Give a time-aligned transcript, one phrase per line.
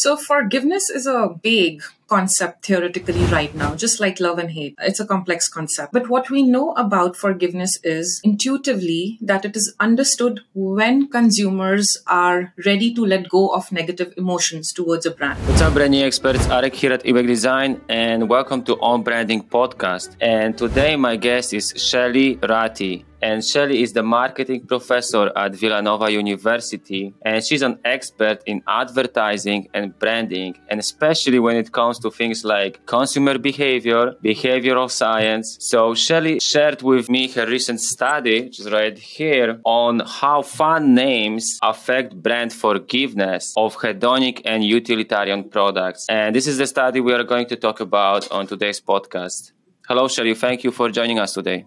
[0.00, 4.74] So, forgiveness is a big concept theoretically right now, just like love and hate.
[4.80, 5.92] It's a complex concept.
[5.92, 12.52] But what we know about forgiveness is intuitively that it is understood when consumers are
[12.66, 15.38] ready to let go of negative emotions towards a brand.
[15.46, 16.46] What's up, branding experts?
[16.48, 20.16] Arek here at Ebaq Design, and welcome to On Branding Podcast.
[20.20, 26.10] And today, my guest is Shelly Rathee and Shelly is the marketing professor at Villanova
[26.10, 32.10] University, and she's an expert in advertising and branding, and especially when it comes to
[32.10, 35.56] things like consumer behavior, behavioral science.
[35.60, 40.94] So Shelly shared with me her recent study, which is right here, on how fun
[40.94, 46.06] names affect brand forgiveness of hedonic and utilitarian products.
[46.08, 49.52] And this is the study we are going to talk about on today's podcast.
[49.88, 50.34] Hello, Shelly.
[50.34, 51.66] Thank you for joining us today.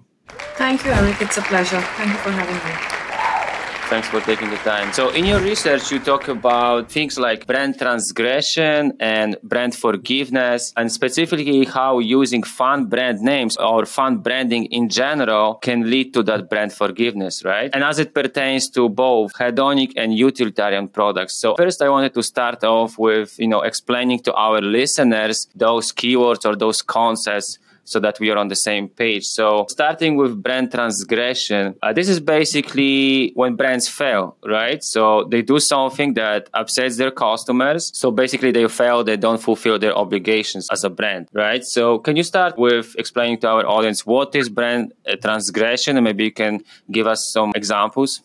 [0.56, 1.22] Thank you, Eric.
[1.22, 1.82] It's a pleasure.
[1.82, 3.03] Thank you for having me.
[3.90, 4.92] Thanks for taking the time.
[4.94, 10.92] So, in your research, you talk about things like brand transgression and brand forgiveness, and
[10.92, 16.50] specifically how using fun brand names or fun branding in general can lead to that
[16.50, 17.70] brand forgiveness, right?
[17.74, 21.36] And as it pertains to both hedonic and utilitarian products.
[21.36, 25.92] So, first, I wanted to start off with, you know, explaining to our listeners those
[25.92, 29.26] keywords or those concepts so that we are on the same page.
[29.26, 34.84] So starting with brand transgression, uh, this is basically when brands fail, right?
[34.84, 37.92] So they do something that upsets their customers.
[37.94, 41.64] So basically they fail, they don't fulfill their obligations as a brand, right?
[41.64, 46.04] So can you start with explaining to our audience what is brand uh, transgression and
[46.04, 48.22] maybe you can give us some examples?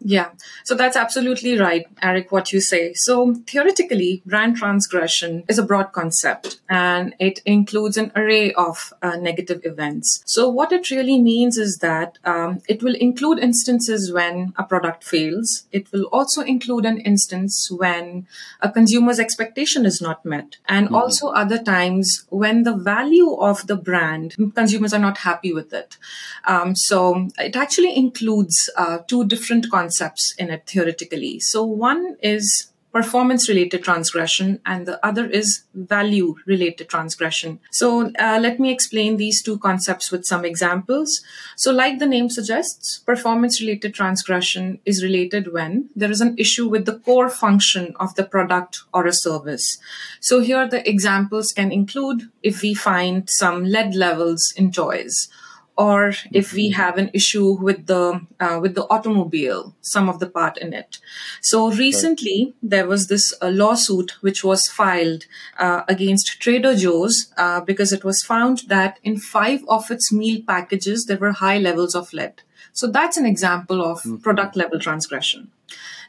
[0.00, 0.30] Yeah,
[0.64, 2.92] so that's absolutely right, Eric, what you say.
[2.92, 9.16] So theoretically, brand transgression is a broad concept and it includes an array of uh,
[9.16, 10.22] negative events.
[10.26, 15.02] So what it really means is that um, it will include instances when a product
[15.02, 15.64] fails.
[15.72, 18.26] It will also include an instance when
[18.60, 20.94] a consumer's expectation is not met and mm-hmm.
[20.94, 25.96] also other times when the value of the brand, consumers are not happy with it.
[26.44, 31.38] Um, so it actually includes uh, two different concepts concepts in it theoretically.
[31.38, 37.60] So one is performance related transgression and the other is value related transgression.
[37.70, 41.22] So uh, let me explain these two concepts with some examples.
[41.56, 46.68] So like the name suggests, performance related transgression is related when there is an issue
[46.68, 49.76] with the core function of the product or a service.
[50.20, 55.28] So here the examples can include if we find some lead levels in toys
[55.76, 56.80] or if we mm-hmm.
[56.80, 60.98] have an issue with the uh, with the automobile some of the part in it.
[61.42, 65.24] So recently there was this uh, lawsuit which was filed
[65.58, 70.40] uh, against trader joe's uh, because it was found that in five of its meal
[70.46, 72.42] packages there were high levels of lead.
[72.72, 74.16] So that's an example of mm-hmm.
[74.16, 75.50] product level transgression.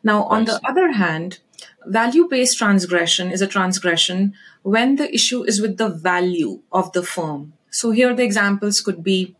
[0.03, 1.39] Now on the other hand
[1.85, 7.03] value based transgression is a transgression when the issue is with the value of the
[7.03, 7.53] firm.
[7.69, 9.36] So here the examples could be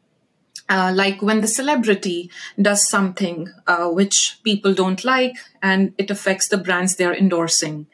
[0.70, 2.30] uh, like when the celebrity
[2.62, 7.88] does something uh, which people don't like and it affects the brands they're endorsing.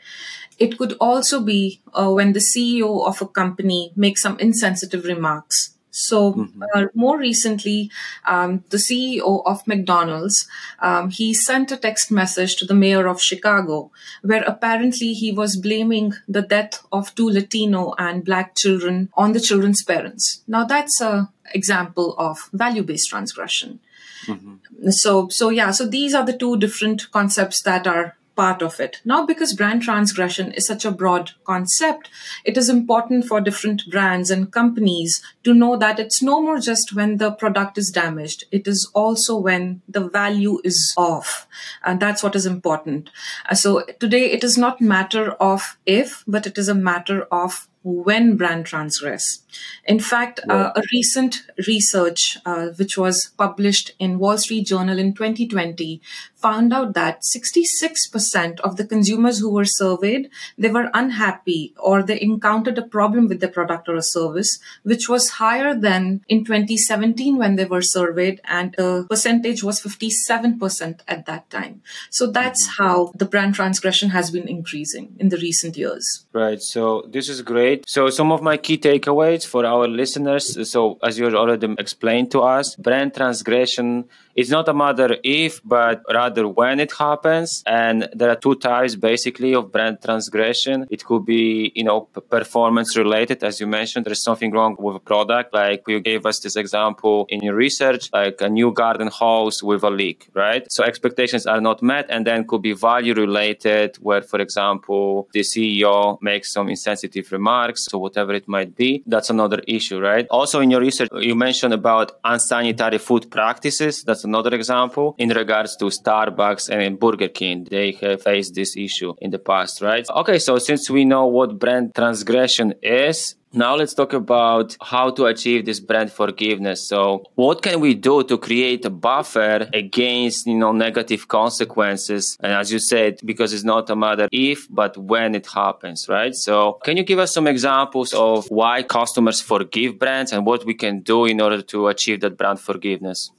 [0.59, 5.73] It could also be uh, when the CEO of a company makes some insensitive remarks
[5.93, 6.63] so mm-hmm.
[6.73, 7.91] uh, more recently,
[8.25, 10.47] um, the CEO of McDonald's
[10.79, 13.91] um, he sent a text message to the mayor of Chicago,
[14.23, 19.39] where apparently he was blaming the death of two Latino and Black children on the
[19.39, 20.43] children's parents.
[20.47, 23.79] Now that's a example of value-based transgression.
[24.25, 24.89] Mm-hmm.
[24.89, 28.99] So so yeah, so these are the two different concepts that are part of it.
[29.05, 32.09] Now, because brand transgression is such a broad concept,
[32.43, 36.95] it is important for different brands and companies to know that it's no more just
[36.95, 38.45] when the product is damaged.
[38.51, 41.47] It is also when the value is off.
[41.83, 43.09] And that's what is important.
[43.47, 47.67] Uh, so today it is not matter of if, but it is a matter of
[47.83, 49.43] when brand transgress.
[49.85, 55.13] In fact, uh, a recent research, uh, which was published in Wall Street Journal in
[55.13, 56.01] 2020,
[56.35, 62.19] found out that 66% of the consumers who were surveyed, they were unhappy or they
[62.21, 67.37] encountered a problem with the product or a service, which was higher than in 2017
[67.37, 71.81] when they were surveyed, and the percentage was 57% at that time.
[72.09, 72.83] So that's mm-hmm.
[72.83, 76.25] how the brand transgression has been increasing in the recent years.
[76.33, 76.61] Right.
[76.61, 77.89] So this is great great.
[77.89, 80.69] So some of my key takeaways for our listeners.
[80.69, 84.05] So as you already explained to us, brand transgression
[84.35, 87.63] is not a matter if, but rather when it happens.
[87.67, 90.87] And there are two types basically of brand transgression.
[90.89, 93.43] It could be, you know, performance related.
[93.43, 95.53] As you mentioned, there's something wrong with a product.
[95.53, 99.83] Like you gave us this example in your research, like a new garden hose with
[99.83, 100.65] a leak, right?
[100.71, 102.07] So expectations are not met.
[102.09, 107.62] And then could be value related, where, for example, the CEO makes some insensitive remarks.
[107.77, 110.27] So whatever it might be, that's another issue, right?
[110.29, 114.03] Also in your research, you mentioned about unsanitary food practices.
[114.03, 117.65] That's another example in regards to Starbucks and Burger King.
[117.69, 120.05] They have faced this issue in the past, right?
[120.09, 125.25] Okay, so since we know what brand transgression is, now let's talk about how to
[125.25, 126.87] achieve this brand forgiveness.
[126.87, 132.37] So what can we do to create a buffer against, you know, negative consequences?
[132.39, 136.33] And as you said, because it's not a matter if, but when it happens, right?
[136.33, 140.73] So can you give us some examples of why customers forgive brands and what we
[140.73, 143.31] can do in order to achieve that brand forgiveness?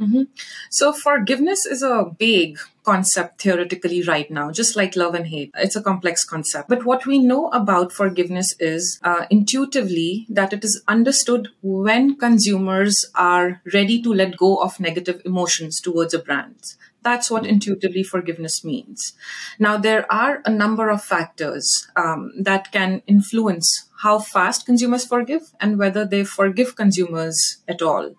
[0.00, 0.22] Mm-hmm.
[0.70, 5.50] So, forgiveness is a big concept theoretically right now, just like love and hate.
[5.56, 6.68] It's a complex concept.
[6.68, 13.04] But what we know about forgiveness is uh, intuitively that it is understood when consumers
[13.14, 16.74] are ready to let go of negative emotions towards a brand.
[17.04, 19.12] That's what intuitively forgiveness means.
[19.58, 25.52] Now, there are a number of factors um, that can influence how fast consumers forgive
[25.60, 28.14] and whether they forgive consumers at all.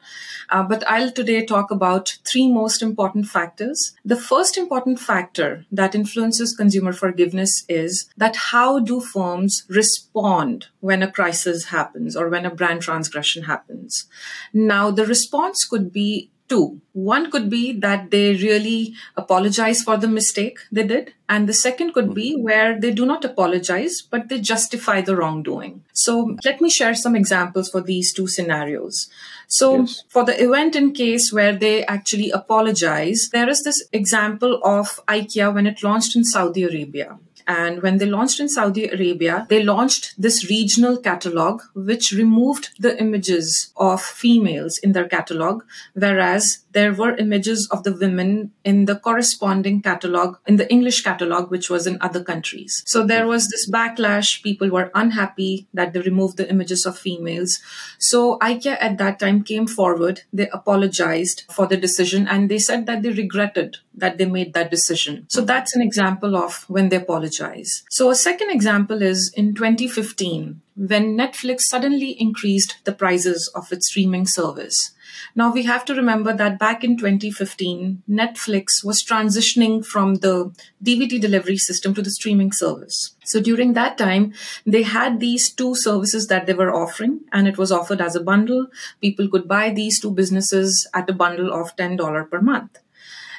[0.49, 3.93] Uh, but I'll today talk about three most important factors.
[4.03, 11.03] The first important factor that influences consumer forgiveness is that how do firms respond when
[11.03, 14.05] a crisis happens or when a brand transgression happens?
[14.53, 16.81] Now, the response could be two.
[16.93, 21.13] One could be that they really apologize for the mistake they did.
[21.27, 22.43] And the second could be mm-hmm.
[22.43, 25.83] where they do not apologize, but they justify the wrongdoing.
[25.93, 29.09] So let me share some examples for these two scenarios.
[29.47, 30.03] So yes.
[30.09, 35.53] for the event in case where they actually apologize, there is this example of IKEA
[35.53, 37.17] when it launched in Saudi Arabia.
[37.47, 42.99] And when they launched in Saudi Arabia, they launched this regional catalog, which removed the
[42.99, 45.63] images of females in their catalog,
[45.93, 51.51] whereas there were images of the women in the corresponding catalog, in the English catalog,
[51.51, 52.83] which was in other countries.
[52.85, 54.41] So there was this backlash.
[54.43, 57.59] People were unhappy that they removed the images of females.
[57.97, 60.21] So IKEA at that time came forward.
[60.33, 64.71] They apologized for the decision and they said that they regretted that they made that
[64.71, 65.25] decision.
[65.29, 67.83] So that's an example of when they apologize.
[67.89, 73.87] So a second example is in 2015, when Netflix suddenly increased the prices of its
[73.87, 74.91] streaming service.
[75.33, 80.53] Now we have to remember that back in 2015, Netflix was transitioning from the
[80.83, 83.15] DVD delivery system to the streaming service.
[83.23, 84.33] So during that time,
[84.65, 88.23] they had these two services that they were offering, and it was offered as a
[88.23, 88.67] bundle.
[89.01, 92.79] People could buy these two businesses at a bundle of $10 per month.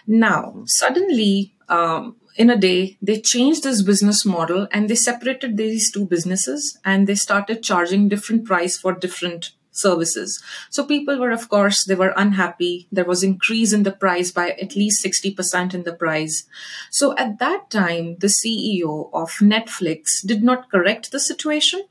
[0.07, 5.91] Now, suddenly, um, in a day, they changed this business model and they separated these
[5.91, 10.43] two businesses and they started charging different price for different services.
[10.71, 12.87] So people were, of course, they were unhappy.
[12.91, 16.45] There was increase in the price by at least 60% in the price.
[16.91, 21.83] So at that time, the CEO of Netflix did not correct the situation.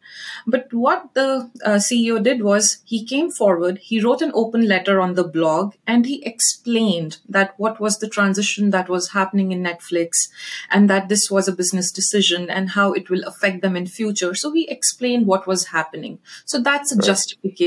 [0.48, 5.00] But what the uh, CEO did was he came forward, he wrote an open letter
[5.00, 9.64] on the blog, and he explained that what was the transition that was happening in
[9.64, 10.30] Netflix
[10.70, 14.34] and that this was a business decision and how it will affect them in future.
[14.36, 16.20] So he explained what was happening.
[16.46, 17.06] So that's a right.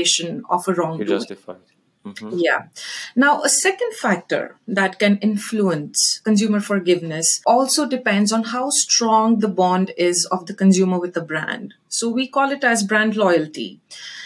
[0.09, 1.07] Justification of a wrongdoing.
[1.07, 1.57] justified.
[2.05, 2.29] Mm-hmm.
[2.37, 2.67] Yeah.
[3.15, 9.49] Now, a second factor that can influence consumer forgiveness also depends on how strong the
[9.49, 11.73] bond is of the consumer with the brand.
[11.89, 13.81] So we call it as brand loyalty.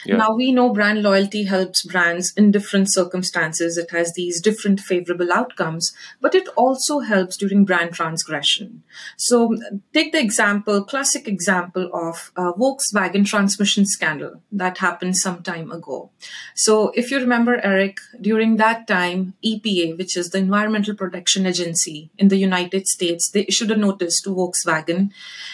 [0.06, 0.18] Yeah.
[0.18, 3.78] Now we know brand loyalty helps brands in different circumstances.
[3.78, 8.84] It has these different favorable outcomes, but it also helps during brand transgression.
[9.16, 9.56] So
[9.94, 16.10] take the example, classic example of Volkswagen transmission scandal that happened some time ago.
[16.54, 22.10] So if you remember, Eric, during that time, EPA, which is the Environmental Protection Agency
[22.18, 25.12] in the United States, they issued a notice to Volkswagen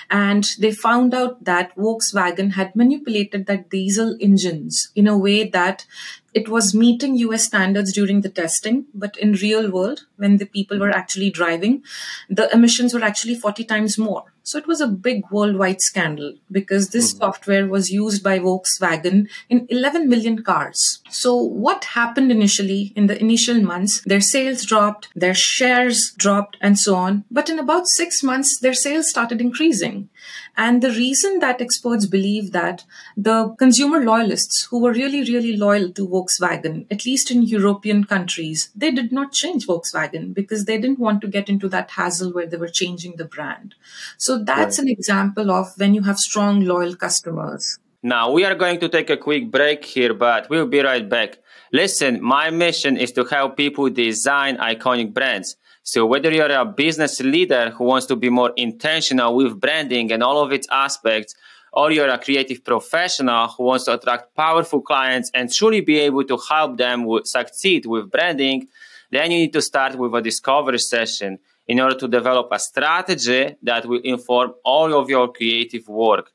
[0.09, 5.85] and they found out that Volkswagen had manipulated that diesel engines in a way that
[6.33, 10.77] it was meeting US standards during the testing, but in real world, when the people
[10.79, 11.83] were actually driving,
[12.29, 14.25] the emissions were actually 40 times more.
[14.43, 17.19] So it was a big worldwide scandal because this mm-hmm.
[17.19, 21.01] software was used by Volkswagen in 11 million cars.
[21.09, 24.01] So what happened initially in the initial months?
[24.05, 27.25] Their sales dropped, their shares dropped and so on.
[27.29, 30.09] But in about six months, their sales started increasing.
[30.57, 32.83] And the reason that experts believe that
[33.15, 38.69] the consumer loyalists who were really, really loyal to Volkswagen, at least in European countries,
[38.75, 42.48] they did not change Volkswagen because they didn't want to get into that hassle where
[42.48, 43.75] they were changing the brand.
[44.17, 44.86] So that's right.
[44.86, 47.79] an example of when you have strong, loyal customers.
[48.01, 51.39] Now, we are going to take a quick break here, but we'll be right back.
[51.74, 55.57] Listen, my mission is to help people design iconic brands.
[55.91, 60.22] So whether you're a business leader who wants to be more intentional with branding and
[60.22, 61.34] all of its aspects,
[61.74, 66.24] or you're a creative professional who wants to attract powerful clients and truly be able
[66.25, 68.67] to help them succeed with branding,
[69.10, 73.55] then you need to start with a discovery session in order to develop a strategy
[73.63, 76.31] that will inform all of your creative work.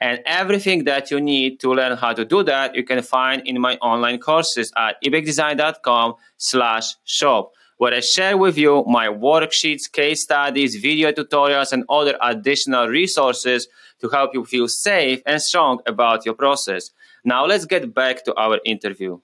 [0.00, 3.60] And everything that you need to learn how to do that, you can find in
[3.60, 10.22] my online courses at ebaqdesign.com slash shop, where I share with you my worksheets, case
[10.22, 13.68] studies, video tutorials, and other additional resources
[14.00, 16.90] to help you feel safe and strong about your process.
[17.24, 19.20] Now let's get back to our interview.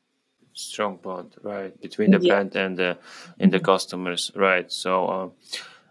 [0.54, 2.34] Strong bond, right, between the yeah.
[2.34, 2.98] brand and the
[3.38, 4.70] and the customers, right?
[4.70, 5.06] So.
[5.06, 5.28] Uh,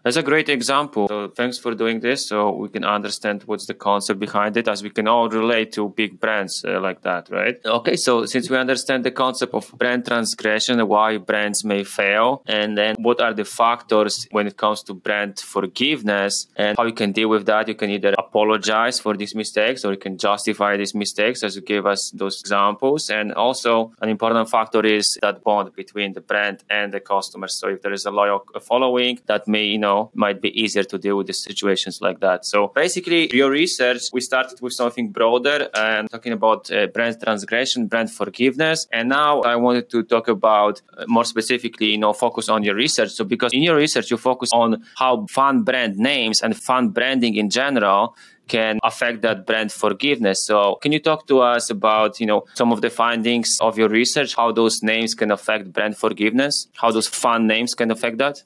[0.02, 1.08] that's a great example.
[1.08, 4.82] So thanks for doing this so we can understand what's the concept behind it as
[4.82, 7.56] we can all relate to big brands uh, like that, right?
[7.64, 12.76] Okay, so since we understand the concept of brand transgression, why brands may fail, and
[12.76, 17.12] then what are the factors when it comes to brand forgiveness and how you can
[17.12, 20.94] deal with that, you can either apologize for these mistakes or you can justify these
[20.94, 23.10] mistakes as you gave us those examples.
[23.10, 27.48] And also an important factor is that bond between the brand and the customer.
[27.48, 30.84] So if there is a loyal following that may, you know, know, might be easier
[30.92, 32.38] to deal with the situations like that.
[32.52, 37.78] So basically, your research, we started with something broader and talking about uh, brand transgression,
[37.92, 38.78] brand forgiveness.
[38.96, 42.76] And now I wanted to talk about uh, more specifically, you know, focus on your
[42.84, 43.10] research.
[43.18, 44.68] So because in your research, you focus on
[45.02, 48.02] how fun brand names and fun branding in general
[48.48, 50.38] can affect that brand forgiveness.
[50.48, 53.88] So can you talk to us about, you know, some of the findings of your
[53.88, 58.42] research, how those names can affect brand forgiveness, how those fun names can affect that?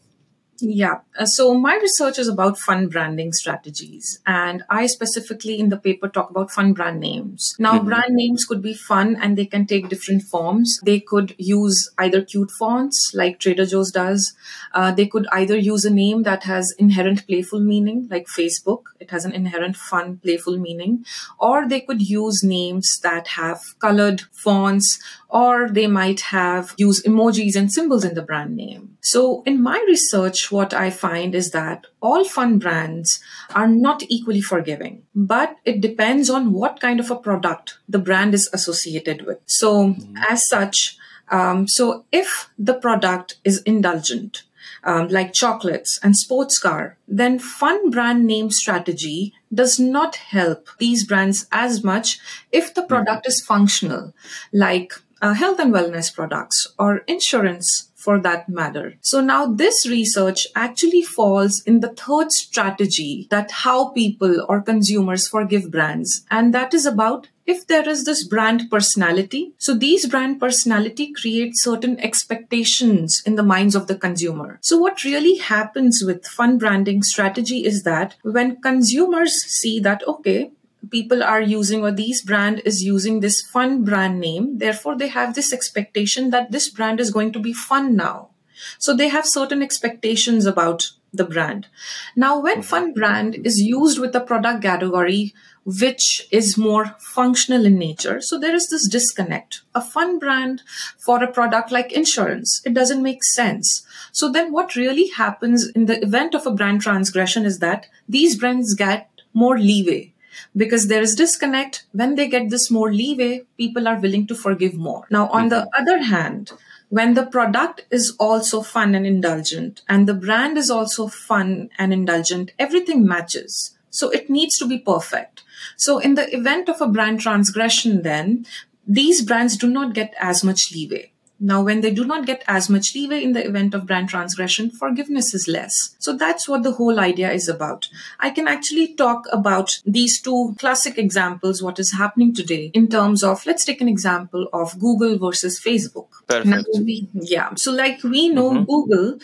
[0.61, 1.01] Yeah.
[1.19, 4.21] Uh, so my research is about fun branding strategies.
[4.27, 7.55] And I specifically in the paper talk about fun brand names.
[7.59, 7.87] Now, mm-hmm.
[7.87, 10.79] brand names could be fun and they can take different forms.
[10.85, 14.35] They could use either cute fonts like Trader Joe's does.
[14.73, 18.83] Uh, they could either use a name that has inherent playful meaning like Facebook.
[19.01, 21.05] It has an inherent fun, playful meaning.
[21.39, 24.99] Or they could use names that have colored fonts
[25.29, 28.97] or they might have use emojis and symbols in the brand name.
[29.03, 33.21] So in my research, what I find is that all fun brands
[33.55, 38.35] are not equally forgiving, but it depends on what kind of a product the brand
[38.35, 39.39] is associated with.
[39.47, 40.17] So mm-hmm.
[40.29, 40.97] as such,
[41.29, 44.43] um, so if the product is indulgent,
[44.85, 51.05] um, like chocolates and sports car, then fun brand name strategy does not help these
[51.05, 52.21] brands as much
[52.53, 53.29] if the product mm-hmm.
[53.29, 54.15] is functional,
[54.53, 58.95] like uh, health and wellness products or insurance for that matter.
[59.01, 65.27] So now this research actually falls in the third strategy that how people or consumers
[65.27, 66.25] forgive brands.
[66.31, 69.53] And that is about if there is this brand personality.
[69.59, 74.59] So these brand personality create certain expectations in the minds of the consumer.
[74.63, 80.51] So what really happens with fun branding strategy is that when consumers see that, okay,
[80.91, 84.59] people are using or these brand is using this fun brand name.
[84.59, 88.31] Therefore they have this expectation that this brand is going to be fun now.
[88.79, 91.69] So they have certain expectations about the brand.
[92.15, 92.63] Now when mm-hmm.
[92.63, 98.39] fun brand is used with a product category which is more functional in nature so
[98.39, 99.63] there is this disconnect.
[99.75, 100.63] A fun brand
[100.99, 103.87] for a product like insurance it doesn't make sense.
[104.13, 108.37] So then what really happens in the event of a brand transgression is that these
[108.37, 110.15] brands get more leeway
[110.57, 111.85] because there is disconnect.
[111.93, 115.07] When they get this more leeway, people are willing to forgive more.
[115.11, 115.49] Now, on mm-hmm.
[115.51, 116.53] the other hand,
[116.89, 121.93] when the product is also fun and indulgent and the brand is also fun and
[121.93, 123.77] indulgent, everything matches.
[123.91, 125.43] So it needs to be perfect.
[125.77, 128.47] So in the event of a brand transgression, then
[128.87, 131.13] these brands do not get as much leeway.
[131.39, 134.71] Now, when they do not get as much leeway in the event of brand transgression,
[134.71, 135.95] forgiveness is less.
[135.99, 137.89] So that's what the whole idea is about.
[138.19, 143.23] I can actually talk about these two classic examples, what is happening today in terms
[143.23, 146.09] of, let's take an example of Google versus Facebook.
[146.27, 146.69] Perfect.
[146.75, 147.55] We, yeah.
[147.57, 148.65] So like we know mm-hmm.
[148.65, 149.19] Google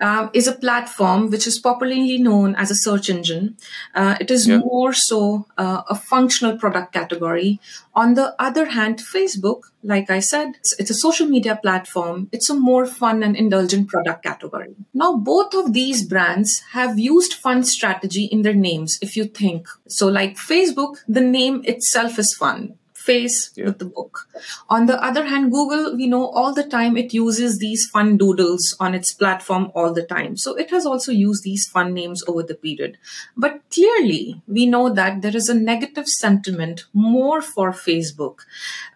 [0.00, 3.56] um, is a platform which is popularly known as a search engine.
[3.94, 4.58] Uh, it is yeah.
[4.58, 7.60] more so uh, a functional product category.
[7.94, 12.28] On the other hand, Facebook, like I said, it's, it's, a social media platform.
[12.32, 14.74] It's a more fun and indulgent product category.
[14.92, 19.68] Now, both of these brands have used fun strategy in their names, if you think.
[19.88, 22.76] So, like Facebook, the name itself is fun
[23.06, 23.66] face yeah.
[23.66, 24.28] with the book.
[24.68, 28.76] On the other hand, Google, we know all the time it uses these fun doodles
[28.80, 30.36] on its platform all the time.
[30.36, 32.98] So it has also used these fun names over the period.
[33.36, 38.40] But clearly, we know that there is a negative sentiment more for Facebook.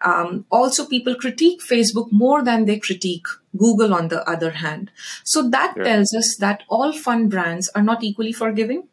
[0.01, 3.27] Um, also, people critique Facebook more than they critique
[3.57, 4.91] Google on the other hand.
[5.23, 5.83] So that yeah.
[5.83, 8.87] tells us that all fun brands are not equally forgiving,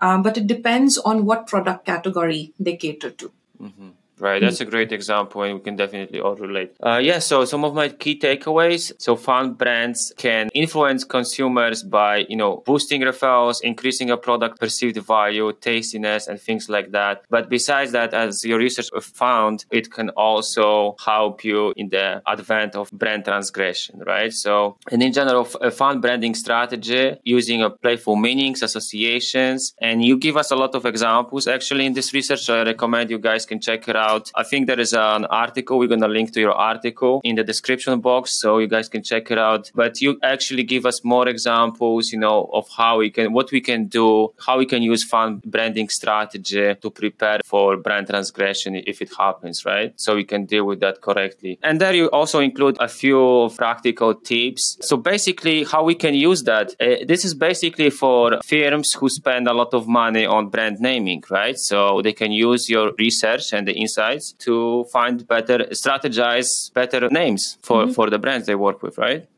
[0.00, 3.32] um, but it depends on what product category they cater to.
[3.60, 3.88] Mm-hmm.
[4.22, 6.76] Right, that's a great example, and we can definitely all relate.
[6.80, 8.92] Uh, yeah, so some of my key takeaways.
[8.98, 14.96] So, fun brands can influence consumers by, you know, boosting referrals, increasing a product perceived
[14.98, 17.24] value, tastiness, and things like that.
[17.30, 22.76] But besides that, as your research found, it can also help you in the advent
[22.76, 24.32] of brand transgression, right?
[24.32, 30.16] So, and in general, a fun branding strategy using a playful meanings, associations, and you
[30.16, 32.48] give us a lot of examples actually in this research.
[32.48, 34.30] I recommend you guys can check it out out.
[34.34, 35.78] I think there is an article.
[35.78, 39.02] We're going to link to your article in the description box so you guys can
[39.02, 39.70] check it out.
[39.74, 43.60] But you actually give us more examples, you know, of how we can, what we
[43.60, 48.96] can do, how we can use fun branding strategy to prepare for brand transgression if
[49.04, 49.90] it happens, right?
[49.96, 51.58] So we can deal with that correctly.
[51.62, 54.78] And there you also include a few practical tips.
[54.80, 56.66] So basically, how we can use that.
[56.80, 61.22] Uh, this is basically for firms who spend a lot of money on brand naming,
[61.30, 61.58] right?
[61.70, 67.08] So they can use your research and the insights insights to find better, strategize better
[67.10, 67.92] names for, mm-hmm.
[67.92, 69.28] for the brands they work with, right?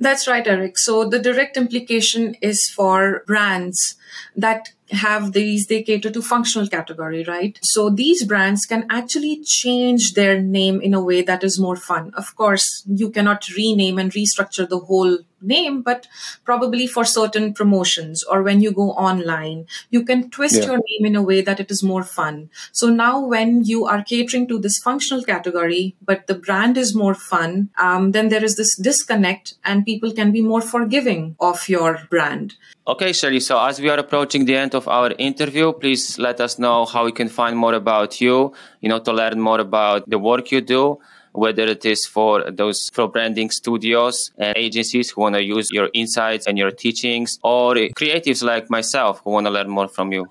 [0.00, 0.76] That's right, Eric.
[0.78, 3.94] So the direct implication is for brands
[4.34, 7.58] that have these, they cater to functional category, right?
[7.62, 12.12] So these brands can actually change their name in a way that is more fun.
[12.14, 16.06] Of course, you cannot rename and restructure the whole name, but
[16.44, 20.66] probably for certain promotions or when you go online, you can twist yeah.
[20.66, 22.50] your name in a way that it is more fun.
[22.72, 27.14] So now when you are catering to this functional category, but the brand is more
[27.14, 32.06] fun, um, then there is this disconnect and people can be more forgiving of your
[32.10, 32.54] brand.
[32.86, 33.40] Okay, Shelly.
[33.40, 37.04] So as we are approaching the end of our interview, please let us know how
[37.04, 40.60] we can find more about you, you know, to learn more about the work you
[40.60, 40.98] do
[41.38, 45.88] whether it is for those pro branding studios and agencies who want to use your
[45.94, 50.26] insights and your teachings, or creatives like myself who want to learn more from you?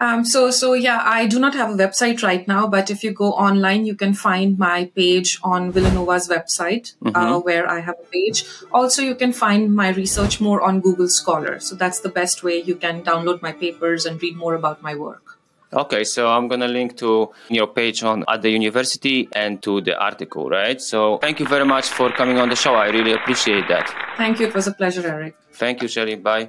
[0.00, 3.12] Um, so, so yeah, I do not have a website right now, but if you
[3.12, 7.16] go online, you can find my page on Villanova's website, uh, mm-hmm.
[7.16, 8.44] uh, where I have a page.
[8.72, 11.58] Also, you can find my research more on Google Scholar.
[11.58, 14.94] So that's the best way you can download my papers and read more about my
[14.94, 15.27] work.
[15.72, 19.98] Okay, so I'm gonna link to your page on at the university and to the
[19.98, 20.80] article, right?
[20.80, 22.74] So thank you very much for coming on the show.
[22.74, 23.92] I really appreciate that.
[24.16, 24.46] Thank you.
[24.46, 25.36] It was a pleasure, Eric.
[25.52, 26.14] Thank you, Shelly.
[26.14, 26.48] Bye.